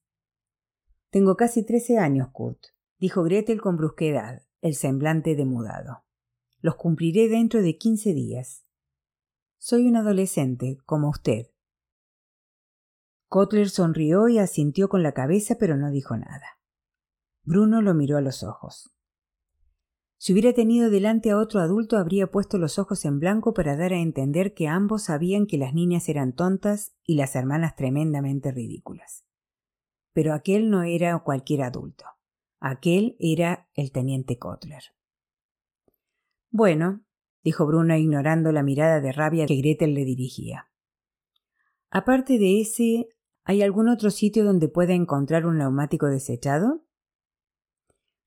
[1.10, 2.60] Tengo casi trece años, Kurt,
[3.00, 6.04] dijo Gretel con brusquedad, el semblante demudado.
[6.60, 8.66] Los cumpliré dentro de quince días.
[9.58, 11.48] Soy un adolescente, como usted.
[13.28, 16.60] Kotler sonrió y asintió con la cabeza, pero no dijo nada.
[17.44, 18.96] Bruno lo miró a los ojos.
[20.18, 23.94] Si hubiera tenido delante a otro adulto, habría puesto los ojos en blanco para dar
[23.94, 29.26] a entender que ambos sabían que las niñas eran tontas y las hermanas tremendamente ridículas.
[30.14, 32.06] Pero aquel no era cualquier adulto.
[32.60, 34.84] Aquel era el teniente Kotler.
[36.50, 37.06] Bueno,
[37.44, 40.72] dijo Bruno ignorando la mirada de rabia que Gretel le dirigía.
[41.92, 43.10] Aparte de ese,
[43.46, 46.84] ¿hay algún otro sitio donde pueda encontrar un neumático desechado?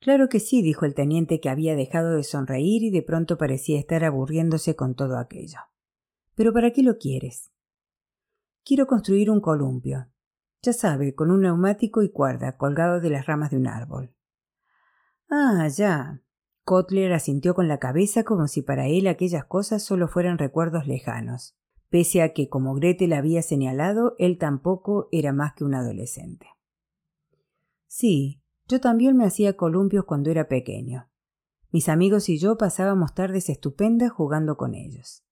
[0.00, 3.78] Claro que sí, dijo el teniente que había dejado de sonreír y de pronto parecía
[3.78, 5.58] estar aburriéndose con todo aquello.
[6.36, 7.50] ¿Pero para qué lo quieres?
[8.64, 10.06] Quiero construir un columpio.
[10.62, 14.14] Ya sabe, con un neumático y cuerda colgado de las ramas de un árbol.
[15.28, 16.22] Ah, ya.
[16.64, 21.57] Kotler asintió con la cabeza como si para él aquellas cosas solo fueran recuerdos lejanos,
[21.90, 26.46] pese a que, como Gretel había señalado, él tampoco era más que un adolescente.
[27.86, 31.10] Sí, yo también me hacía columpios cuando era pequeño.
[31.70, 35.24] Mis amigos y yo pasábamos tardes estupendas jugando con ellos.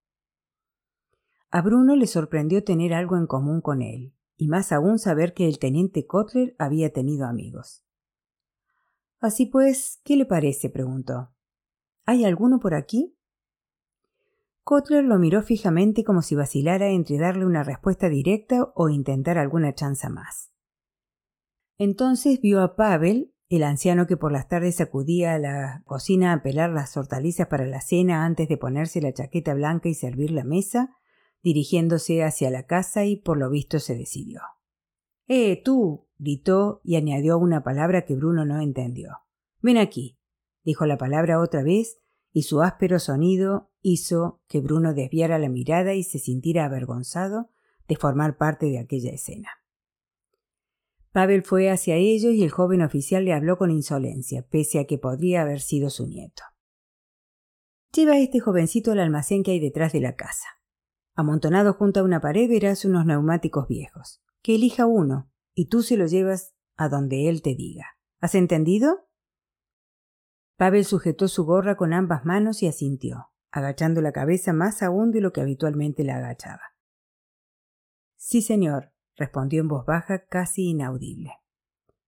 [1.51, 5.49] A Bruno le sorprendió tener algo en común con él, y más aún saber que
[5.49, 7.85] el teniente Kotler había tenido amigos.
[9.21, 10.69] Así pues, ¿qué le parece?
[10.69, 11.33] preguntó.
[12.05, 13.16] ¿Hay alguno por aquí?
[14.67, 19.77] Kotler lo miró fijamente como si vacilara entre darle una respuesta directa o intentar alguna
[19.77, 20.51] chanza más.
[21.79, 26.43] Entonces vio a Pavel, el anciano que por las tardes acudía a la cocina a
[26.43, 30.43] pelar las hortalizas para la cena antes de ponerse la chaqueta blanca y servir la
[30.43, 30.97] mesa,
[31.45, 34.41] dirigiéndose hacia la casa y por lo visto se decidió.
[35.29, 36.09] ¡Eh, tú!
[36.19, 39.13] gritó y añadió una palabra que Bruno no entendió.
[39.63, 40.19] Ven aquí,
[40.65, 42.01] dijo la palabra otra vez,
[42.37, 47.49] y su áspero sonido hizo que Bruno desviara la mirada y se sintiera avergonzado
[47.89, 49.49] de formar parte de aquella escena.
[51.13, 54.99] Pavel fue hacia ellos y el joven oficial le habló con insolencia, pese a que
[54.99, 56.43] podría haber sido su nieto.
[57.95, 60.61] Lleva a este jovencito al almacén que hay detrás de la casa.
[61.15, 64.23] Amontonado junto a una pared verás unos neumáticos viejos.
[64.43, 67.97] Que elija uno, y tú se lo llevas a donde él te diga.
[68.21, 69.06] ¿Has entendido?
[70.57, 75.21] Pavel sujetó su gorra con ambas manos y asintió, agachando la cabeza más aún de
[75.21, 76.63] lo que habitualmente la agachaba.
[78.17, 81.33] Sí, señor, respondió en voz baja casi inaudible.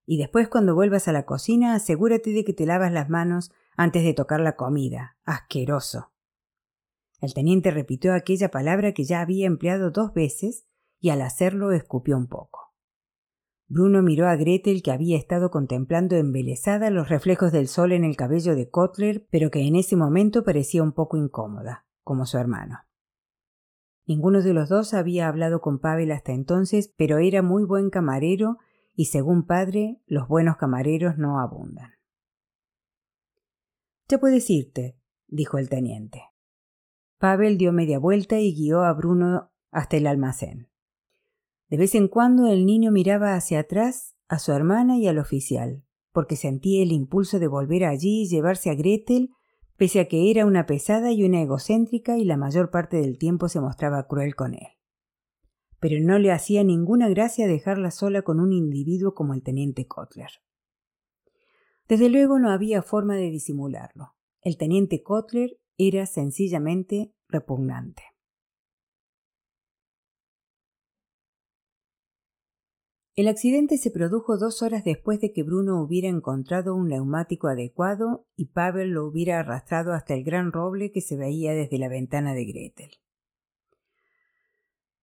[0.06, 4.02] Y después cuando vuelvas a la cocina asegúrate de que te lavas las manos antes
[4.02, 5.18] de tocar la comida.
[5.24, 6.12] Asqueroso.
[7.20, 10.66] El teniente repitió aquella palabra que ya había empleado dos veces
[10.98, 12.67] y al hacerlo escupió un poco.
[13.70, 18.16] Bruno miró a Gretel que había estado contemplando embelesada los reflejos del sol en el
[18.16, 22.78] cabello de Kotler, pero que en ese momento parecía un poco incómoda, como su hermano.
[24.06, 28.56] Ninguno de los dos había hablado con Pavel hasta entonces, pero era muy buen camarero
[28.94, 31.92] y según padre, los buenos camareros no abundan.
[34.08, 36.22] Ya puedes irte, dijo el teniente.
[37.18, 40.68] Pavel dio media vuelta y guió a Bruno hasta el almacén.
[41.68, 45.84] De vez en cuando el niño miraba hacia atrás a su hermana y al oficial,
[46.12, 49.30] porque sentía el impulso de volver allí y llevarse a Gretel,
[49.76, 53.48] pese a que era una pesada y una egocéntrica y la mayor parte del tiempo
[53.48, 54.68] se mostraba cruel con él.
[55.78, 60.30] Pero no le hacía ninguna gracia dejarla sola con un individuo como el teniente Kotler.
[61.86, 64.14] Desde luego no había forma de disimularlo.
[64.40, 68.02] El teniente Kotler era sencillamente repugnante.
[73.18, 78.28] El accidente se produjo dos horas después de que Bruno hubiera encontrado un neumático adecuado
[78.36, 82.32] y Pavel lo hubiera arrastrado hasta el gran roble que se veía desde la ventana
[82.32, 82.90] de Gretel.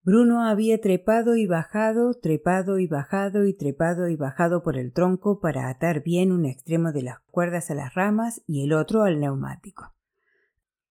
[0.00, 5.38] Bruno había trepado y bajado, trepado y bajado y trepado y bajado por el tronco
[5.38, 9.20] para atar bien un extremo de las cuerdas a las ramas y el otro al
[9.20, 9.92] neumático.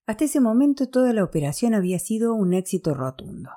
[0.06, 3.50] Hasta ese momento toda la operación había sido un éxito rotundo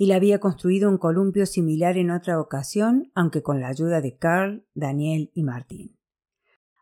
[0.00, 4.16] y la había construido un columpio similar en otra ocasión, aunque con la ayuda de
[4.16, 5.98] Carl, Daniel y Martín.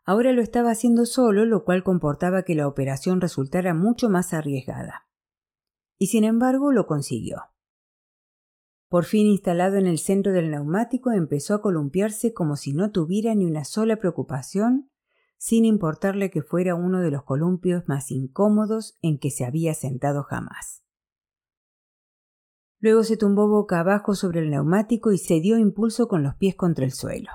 [0.05, 5.07] Ahora lo estaba haciendo solo, lo cual comportaba que la operación resultara mucho más arriesgada.
[5.97, 7.41] Y sin embargo lo consiguió.
[8.87, 13.33] Por fin instalado en el centro del neumático, empezó a columpiarse como si no tuviera
[13.33, 14.91] ni una sola preocupación,
[15.39, 20.21] sin importarle que fuera uno de los columpios más incómodos en que se había sentado
[20.23, 20.86] jamás.
[22.79, 26.55] Luego se tumbó boca abajo sobre el neumático y se dio impulso con los pies
[26.55, 27.29] contra el suelo.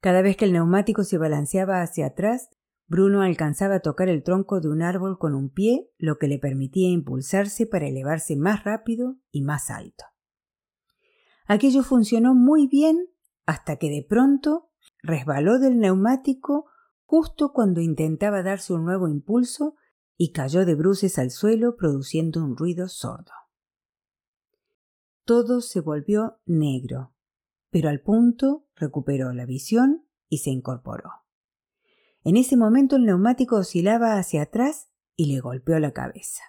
[0.00, 2.50] Cada vez que el neumático se balanceaba hacia atrás,
[2.86, 6.38] Bruno alcanzaba a tocar el tronco de un árbol con un pie, lo que le
[6.38, 10.04] permitía impulsarse para elevarse más rápido y más alto.
[11.46, 13.08] Aquello funcionó muy bien
[13.46, 14.70] hasta que de pronto
[15.02, 16.66] resbaló del neumático
[17.04, 19.74] justo cuando intentaba darse un nuevo impulso
[20.16, 23.32] y cayó de bruces al suelo produciendo un ruido sordo.
[25.24, 27.14] Todo se volvió negro,
[27.70, 31.10] pero al punto recuperó la visión y se incorporó.
[32.24, 36.42] En ese momento el neumático oscilaba hacia atrás y le golpeó la cabeza.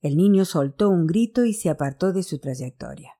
[0.00, 3.18] El niño soltó un grito y se apartó de su trayectoria.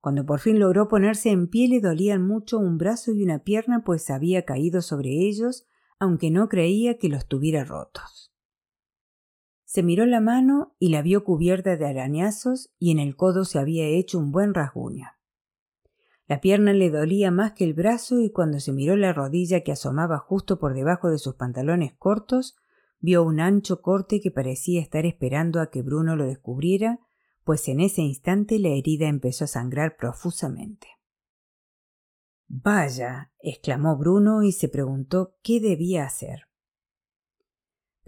[0.00, 3.84] Cuando por fin logró ponerse en pie le dolían mucho un brazo y una pierna
[3.84, 5.66] pues había caído sobre ellos,
[5.98, 8.27] aunque no creía que los tuviera rotos.
[9.68, 13.58] Se miró la mano y la vio cubierta de arañazos y en el codo se
[13.58, 15.08] había hecho un buen rasguño.
[16.26, 19.72] La pierna le dolía más que el brazo y cuando se miró la rodilla que
[19.72, 22.56] asomaba justo por debajo de sus pantalones cortos,
[22.98, 27.00] vio un ancho corte que parecía estar esperando a que Bruno lo descubriera,
[27.44, 30.88] pues en ese instante la herida empezó a sangrar profusamente.
[32.46, 36.47] Vaya, exclamó Bruno y se preguntó qué debía hacer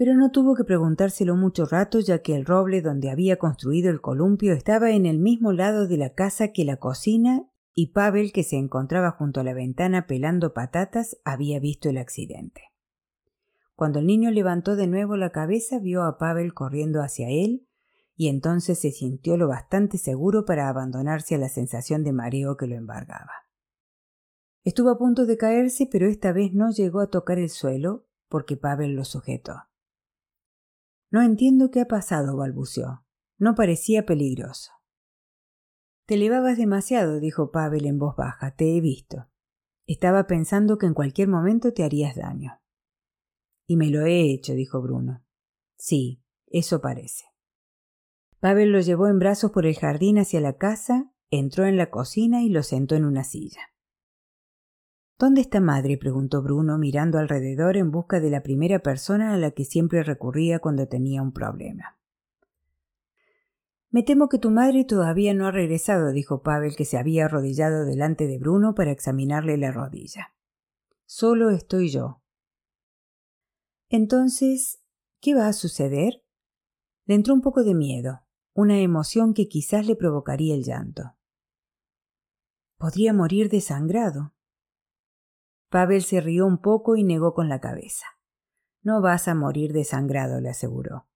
[0.01, 4.01] pero no tuvo que preguntárselo mucho rato ya que el roble donde había construido el
[4.01, 8.43] columpio estaba en el mismo lado de la casa que la cocina y Pavel, que
[8.43, 12.63] se encontraba junto a la ventana pelando patatas, había visto el accidente.
[13.75, 17.69] Cuando el niño levantó de nuevo la cabeza vio a Pavel corriendo hacia él
[18.17, 22.67] y entonces se sintió lo bastante seguro para abandonarse a la sensación de mareo que
[22.67, 23.33] lo embargaba.
[24.65, 28.57] Estuvo a punto de caerse, pero esta vez no llegó a tocar el suelo porque
[28.57, 29.70] Pavel lo sujetó.
[31.11, 33.05] No entiendo qué ha pasado, balbuceó.
[33.39, 34.71] No parecía peligroso.
[36.07, 38.55] Te elevabas demasiado, dijo Pavel en voz baja.
[38.55, 39.29] Te he visto.
[39.87, 42.61] Estaba pensando que en cualquier momento te harías daño.
[43.67, 45.25] Y me lo he hecho, dijo Bruno.
[45.77, 47.25] Sí, eso parece.
[48.41, 52.43] Pavel lo llevó en brazos por el jardín hacia la casa, entró en la cocina
[52.43, 53.61] y lo sentó en una silla.
[55.21, 55.99] ¿Dónde está madre?
[55.99, 60.61] preguntó Bruno mirando alrededor en busca de la primera persona a la que siempre recurría
[60.61, 61.99] cuando tenía un problema.
[63.91, 67.85] Me temo que tu madre todavía no ha regresado, dijo Pavel, que se había arrodillado
[67.85, 70.33] delante de Bruno para examinarle la rodilla.
[71.05, 72.23] Solo estoy yo.
[73.91, 74.83] Entonces,
[75.21, 76.25] ¿qué va a suceder?
[77.05, 78.23] Le entró un poco de miedo,
[78.55, 81.15] una emoción que quizás le provocaría el llanto.
[82.79, 84.33] Podría morir desangrado.
[85.71, 88.07] Pavel se rió un poco y negó con la cabeza.
[88.83, 91.07] No vas a morir desangrado, le aseguró.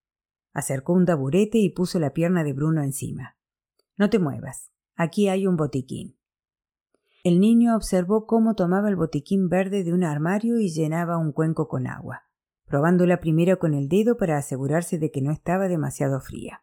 [0.52, 3.36] Acercó un taburete y puso la pierna de Bruno encima.
[3.96, 4.70] No te muevas.
[4.94, 6.16] Aquí hay un botiquín.
[7.24, 11.66] El niño observó cómo tomaba el botiquín verde de un armario y llenaba un cuenco
[11.66, 12.28] con agua,
[12.66, 16.62] probándola primero con el dedo para asegurarse de que no estaba demasiado fría.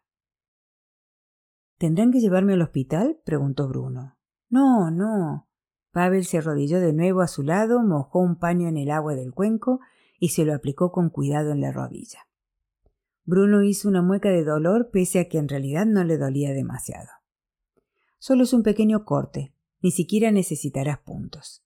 [1.78, 3.20] ¿Tendrán que llevarme al hospital?
[3.26, 4.18] preguntó Bruno.
[4.50, 5.51] No, no.
[5.92, 9.34] Pavel se arrodilló de nuevo a su lado, mojó un paño en el agua del
[9.34, 9.80] cuenco
[10.20, 12.28] y se lo aplicó con cuidado en la rodilla.
[13.26, 17.10] Bruno hizo una mueca de dolor pese a que en realidad no le dolía demasiado.
[18.18, 21.64] Solo es un pequeño corte, ni siquiera necesitarás puntos.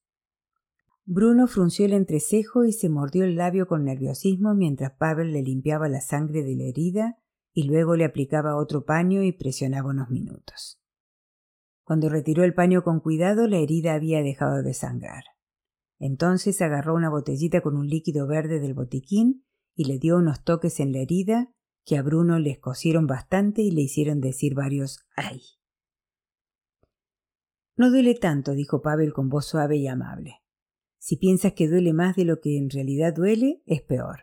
[1.05, 5.87] Bruno frunció el entrecejo y se mordió el labio con nerviosismo mientras Pavel le limpiaba
[5.87, 7.19] la sangre de la herida
[7.53, 10.81] y luego le aplicaba otro paño y presionaba unos minutos.
[11.85, 15.23] Cuando retiró el paño con cuidado, la herida había dejado de sangrar.
[15.99, 20.79] Entonces agarró una botellita con un líquido verde del botiquín y le dio unos toques
[20.79, 21.53] en la herida
[21.85, 25.41] que a Bruno le escocieron bastante y le hicieron decir varios ¡ay!
[27.77, 30.41] No duele tanto, dijo Pavel con voz suave y amable.
[30.97, 34.21] Si piensas que duele más de lo que en realidad duele, es peor.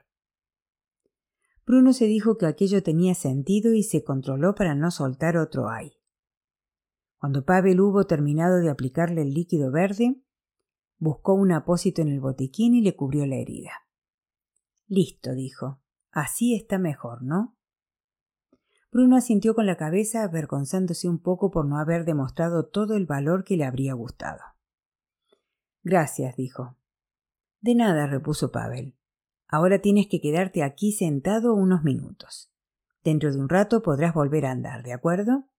[1.64, 5.92] Bruno se dijo que aquello tenía sentido y se controló para no soltar otro ay.
[7.22, 10.20] Cuando Pavel hubo terminado de aplicarle el líquido verde,
[10.98, 13.70] buscó un apósito en el botiquín y le cubrió la herida.
[14.88, 15.80] Listo, dijo.
[16.10, 17.56] Así está mejor, ¿no?
[18.90, 23.44] Bruno asintió con la cabeza, avergonzándose un poco por no haber demostrado todo el valor
[23.44, 24.40] que le habría gustado.
[25.84, 26.76] Gracias, dijo.
[27.60, 28.96] De nada, repuso Pavel.
[29.46, 32.52] Ahora tienes que quedarte aquí sentado unos minutos.
[33.04, 35.51] Dentro de un rato podrás volver a andar, ¿de acuerdo?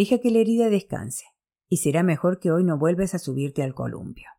[0.00, 1.26] Deja que la herida descanse,
[1.68, 4.30] y será mejor que hoy no vuelvas a subirte al columpio.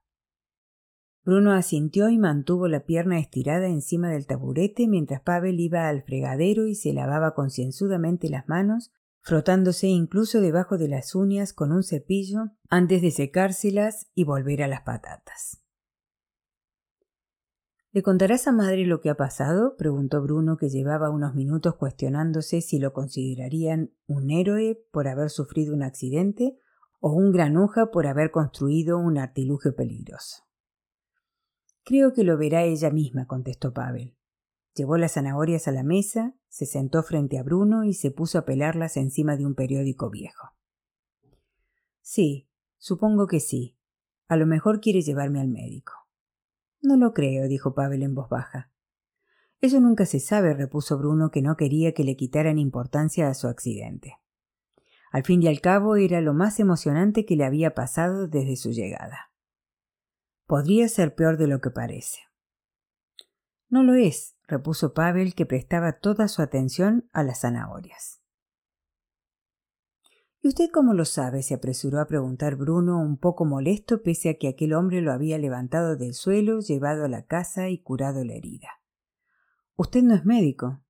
[1.24, 6.66] Bruno asintió y mantuvo la pierna estirada encima del taburete mientras Pavel iba al fregadero
[6.66, 8.91] y se lavaba concienzudamente las manos,
[9.22, 14.68] frotándose incluso debajo de las uñas con un cepillo antes de secárselas y volver a
[14.68, 15.61] las patatas.
[17.93, 19.75] ¿Le contarás a madre lo que ha pasado?
[19.75, 25.73] preguntó Bruno, que llevaba unos minutos cuestionándose si lo considerarían un héroe por haber sufrido
[25.73, 26.57] un accidente
[27.01, 30.43] o un granuja por haber construido un artilugio peligroso.
[31.83, 34.15] Creo que lo verá ella misma, contestó Pavel.
[34.73, 38.45] Llevó las zanahorias a la mesa, se sentó frente a Bruno y se puso a
[38.45, 40.53] pelarlas encima de un periódico viejo.
[41.99, 43.77] Sí, supongo que sí.
[44.29, 46.00] A lo mejor quiere llevarme al médico.
[46.82, 48.71] No lo creo, dijo Pavel en voz baja.
[49.61, 53.47] Eso nunca se sabe, repuso Bruno, que no quería que le quitaran importancia a su
[53.47, 54.17] accidente.
[55.11, 58.71] Al fin y al cabo era lo más emocionante que le había pasado desde su
[58.71, 59.32] llegada.
[60.47, 62.19] Podría ser peor de lo que parece.
[63.69, 68.20] No lo es, repuso Pavel, que prestaba toda su atención a las zanahorias.
[70.43, 71.43] ¿Y usted cómo lo sabe?
[71.43, 75.37] se apresuró a preguntar Bruno, un poco molesto, pese a que aquel hombre lo había
[75.37, 78.81] levantado del suelo, llevado a la casa y curado la herida.
[79.75, 80.81] Usted no es médico.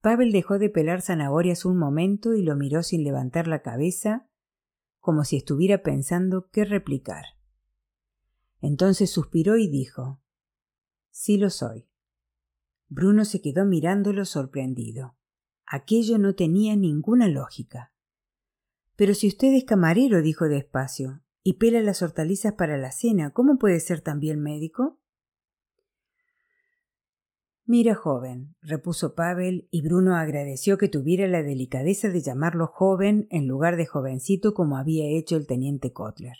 [0.00, 4.28] Pavel dejó de pelar zanahorias un momento y lo miró sin levantar la cabeza,
[5.00, 7.24] como si estuviera pensando qué replicar.
[8.60, 10.20] Entonces suspiró y dijo
[11.10, 11.88] Sí lo soy.
[12.88, 15.16] Bruno se quedó mirándolo sorprendido.
[15.66, 17.92] Aquello no tenía ninguna lógica.
[18.96, 23.58] Pero si usted es camarero, dijo despacio, y pela las hortalizas para la cena, ¿cómo
[23.58, 25.00] puede ser también médico?
[27.66, 33.46] Mira, joven, repuso Pavel, y Bruno agradeció que tuviera la delicadeza de llamarlo joven en
[33.46, 36.36] lugar de jovencito como había hecho el teniente Kotler.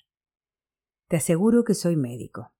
[1.09, 2.53] Te aseguro que soy médico.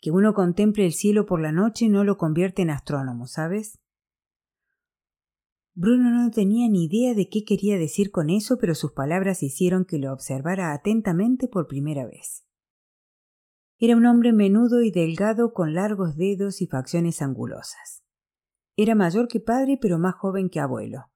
[0.00, 3.80] Que uno contemple el cielo por la noche no lo convierte en astrónomo, ¿sabes?
[5.80, 9.84] Bruno no tenía ni idea de qué quería decir con eso, pero sus palabras hicieron
[9.84, 12.44] que lo observara atentamente por primera vez.
[13.78, 18.02] Era un hombre menudo y delgado con largos dedos y facciones angulosas.
[18.76, 21.12] Era mayor que padre, pero más joven que abuelo,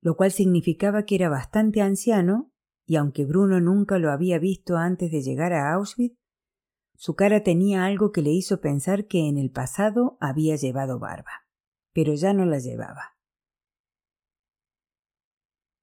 [0.00, 2.52] lo cual significaba que era bastante anciano
[2.86, 6.16] y aunque Bruno nunca lo había visto antes de llegar a Auschwitz,
[6.94, 11.48] su cara tenía algo que le hizo pensar que en el pasado había llevado barba,
[11.92, 13.15] pero ya no la llevaba.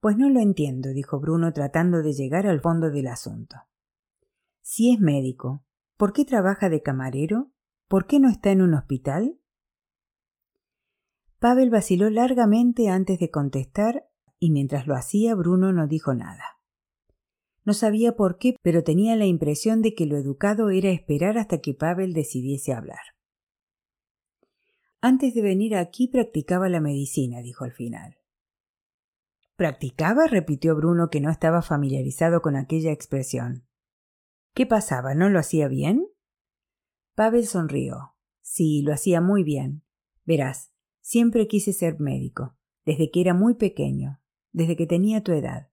[0.04, 3.56] Pues no lo entiendo, dijo Bruno tratando de llegar al fondo del asunto.
[4.62, 5.64] Si es médico,
[5.96, 7.54] ¿por qué trabaja de camarero?
[7.88, 9.40] ¿Por qué no está en un hospital?
[11.40, 16.60] Pavel vaciló largamente antes de contestar y mientras lo hacía Bruno no dijo nada.
[17.64, 21.60] No sabía por qué, pero tenía la impresión de que lo educado era esperar hasta
[21.60, 23.16] que Pavel decidiese hablar.
[25.00, 28.18] Antes de venir aquí practicaba la medicina, dijo al final.
[29.56, 30.28] ¿Practicaba?
[30.28, 33.68] repitió Bruno, que no estaba familiarizado con aquella expresión.
[34.54, 35.14] ¿Qué pasaba?
[35.14, 36.08] ¿No lo hacía bien?
[37.16, 38.16] Pavel sonrió.
[38.42, 39.84] Sí, lo hacía muy bien.
[40.26, 44.20] Verás, siempre quise ser médico, desde que era muy pequeño,
[44.52, 45.70] desde que tenía tu edad.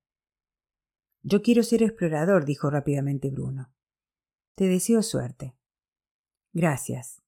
[1.23, 3.73] Yo quiero ser explorador, dijo rápidamente Bruno.
[4.55, 5.57] Te deseo suerte.
[6.53, 7.23] Gracias.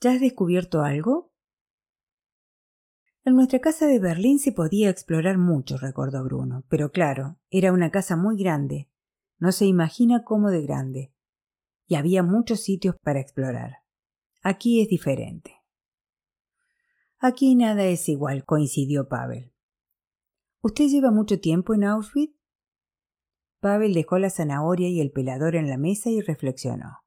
[0.00, 1.33] ¿Ya has descubierto algo?
[3.26, 7.90] En nuestra casa de Berlín se podía explorar mucho, recordó Bruno, pero claro, era una
[7.90, 8.90] casa muy grande.
[9.38, 11.14] No se imagina cómo de grande.
[11.86, 13.78] Y había muchos sitios para explorar.
[14.42, 15.52] Aquí es diferente.
[17.18, 19.54] Aquí nada es igual, coincidió Pavel.
[20.60, 22.36] ¿Usted lleva mucho tiempo en Auschwitz?
[23.60, 26.98] Pavel dejó la zanahoria y el pelador en la mesa y reflexionó.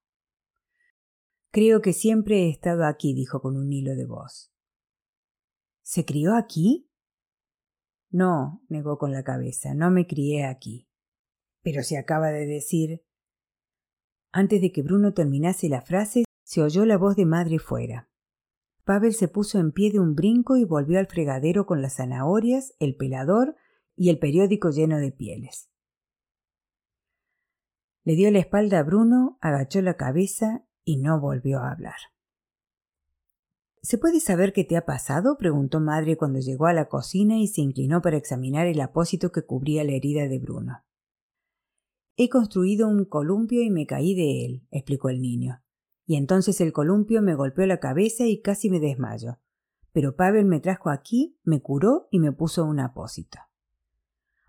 [1.52, 4.52] Creo que siempre he estado aquí, dijo con un hilo de voz.
[5.88, 6.92] ¿Se crió aquí?
[8.10, 10.90] No, negó con la cabeza, no me crié aquí.
[11.62, 13.06] Pero se acaba de decir.
[14.34, 18.10] Antes de que Bruno terminase la frase, se oyó la voz de madre fuera.
[18.84, 22.76] Pavel se puso en pie de un brinco y volvió al fregadero con las zanahorias,
[22.80, 23.56] el pelador
[23.96, 25.70] y el periódico lleno de pieles.
[28.04, 31.96] Le dio la espalda a Bruno, agachó la cabeza y no volvió a hablar.
[33.88, 35.38] ¿Se puede saber qué te ha pasado?
[35.38, 39.44] preguntó madre cuando llegó a la cocina y se inclinó para examinar el apósito que
[39.46, 40.84] cubría la herida de Bruno.
[42.18, 45.64] He construido un columpio y me caí de él, explicó el niño.
[46.06, 49.40] Y entonces el columpio me golpeó la cabeza y casi me desmayo.
[49.94, 53.40] Pero Pavel me trajo aquí, me curó y me puso un apósito.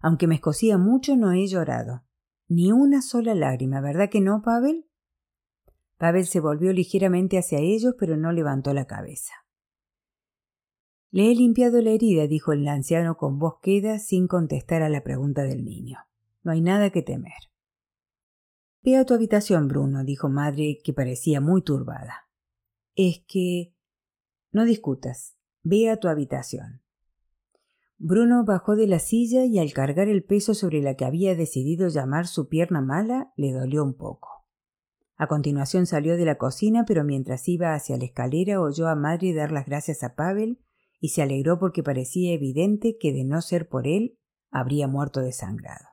[0.00, 2.02] Aunque me escocía mucho, no he llorado.
[2.48, 4.87] Ni una sola lágrima, ¿verdad que no, Pavel?
[5.98, 9.32] Pavel se volvió ligeramente hacia ellos, pero no levantó la cabeza.
[11.10, 15.02] Le he limpiado la herida, dijo el anciano con voz queda, sin contestar a la
[15.02, 15.98] pregunta del niño.
[16.42, 17.32] No hay nada que temer.
[18.82, 22.28] Ve a tu habitación, Bruno, dijo madre, que parecía muy turbada.
[22.94, 23.74] Es que.
[24.52, 25.36] No discutas.
[25.62, 26.82] Ve a tu habitación.
[27.96, 31.88] Bruno bajó de la silla y al cargar el peso sobre la que había decidido
[31.88, 34.37] llamar su pierna mala, le dolió un poco.
[35.18, 39.34] A continuación salió de la cocina, pero mientras iba hacia la escalera oyó a madre
[39.34, 40.60] dar las gracias a Pavel
[41.00, 44.16] y se alegró porque parecía evidente que de no ser por él
[44.50, 45.86] habría muerto desangrado.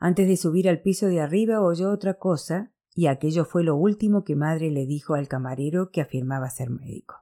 [0.00, 4.24] Antes de subir al piso de arriba oyó otra cosa, y aquello fue lo último
[4.24, 7.16] que madre le dijo al camarero que afirmaba ser médico.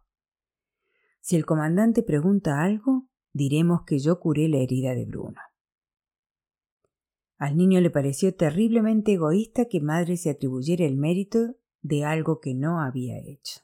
[1.21, 5.41] Si el comandante pregunta algo, diremos que yo curé la herida de Bruno.
[7.39, 12.55] Al niño le pareció terriblemente egoísta que madre se atribuyera el mérito de algo que
[12.55, 13.61] no había hecho.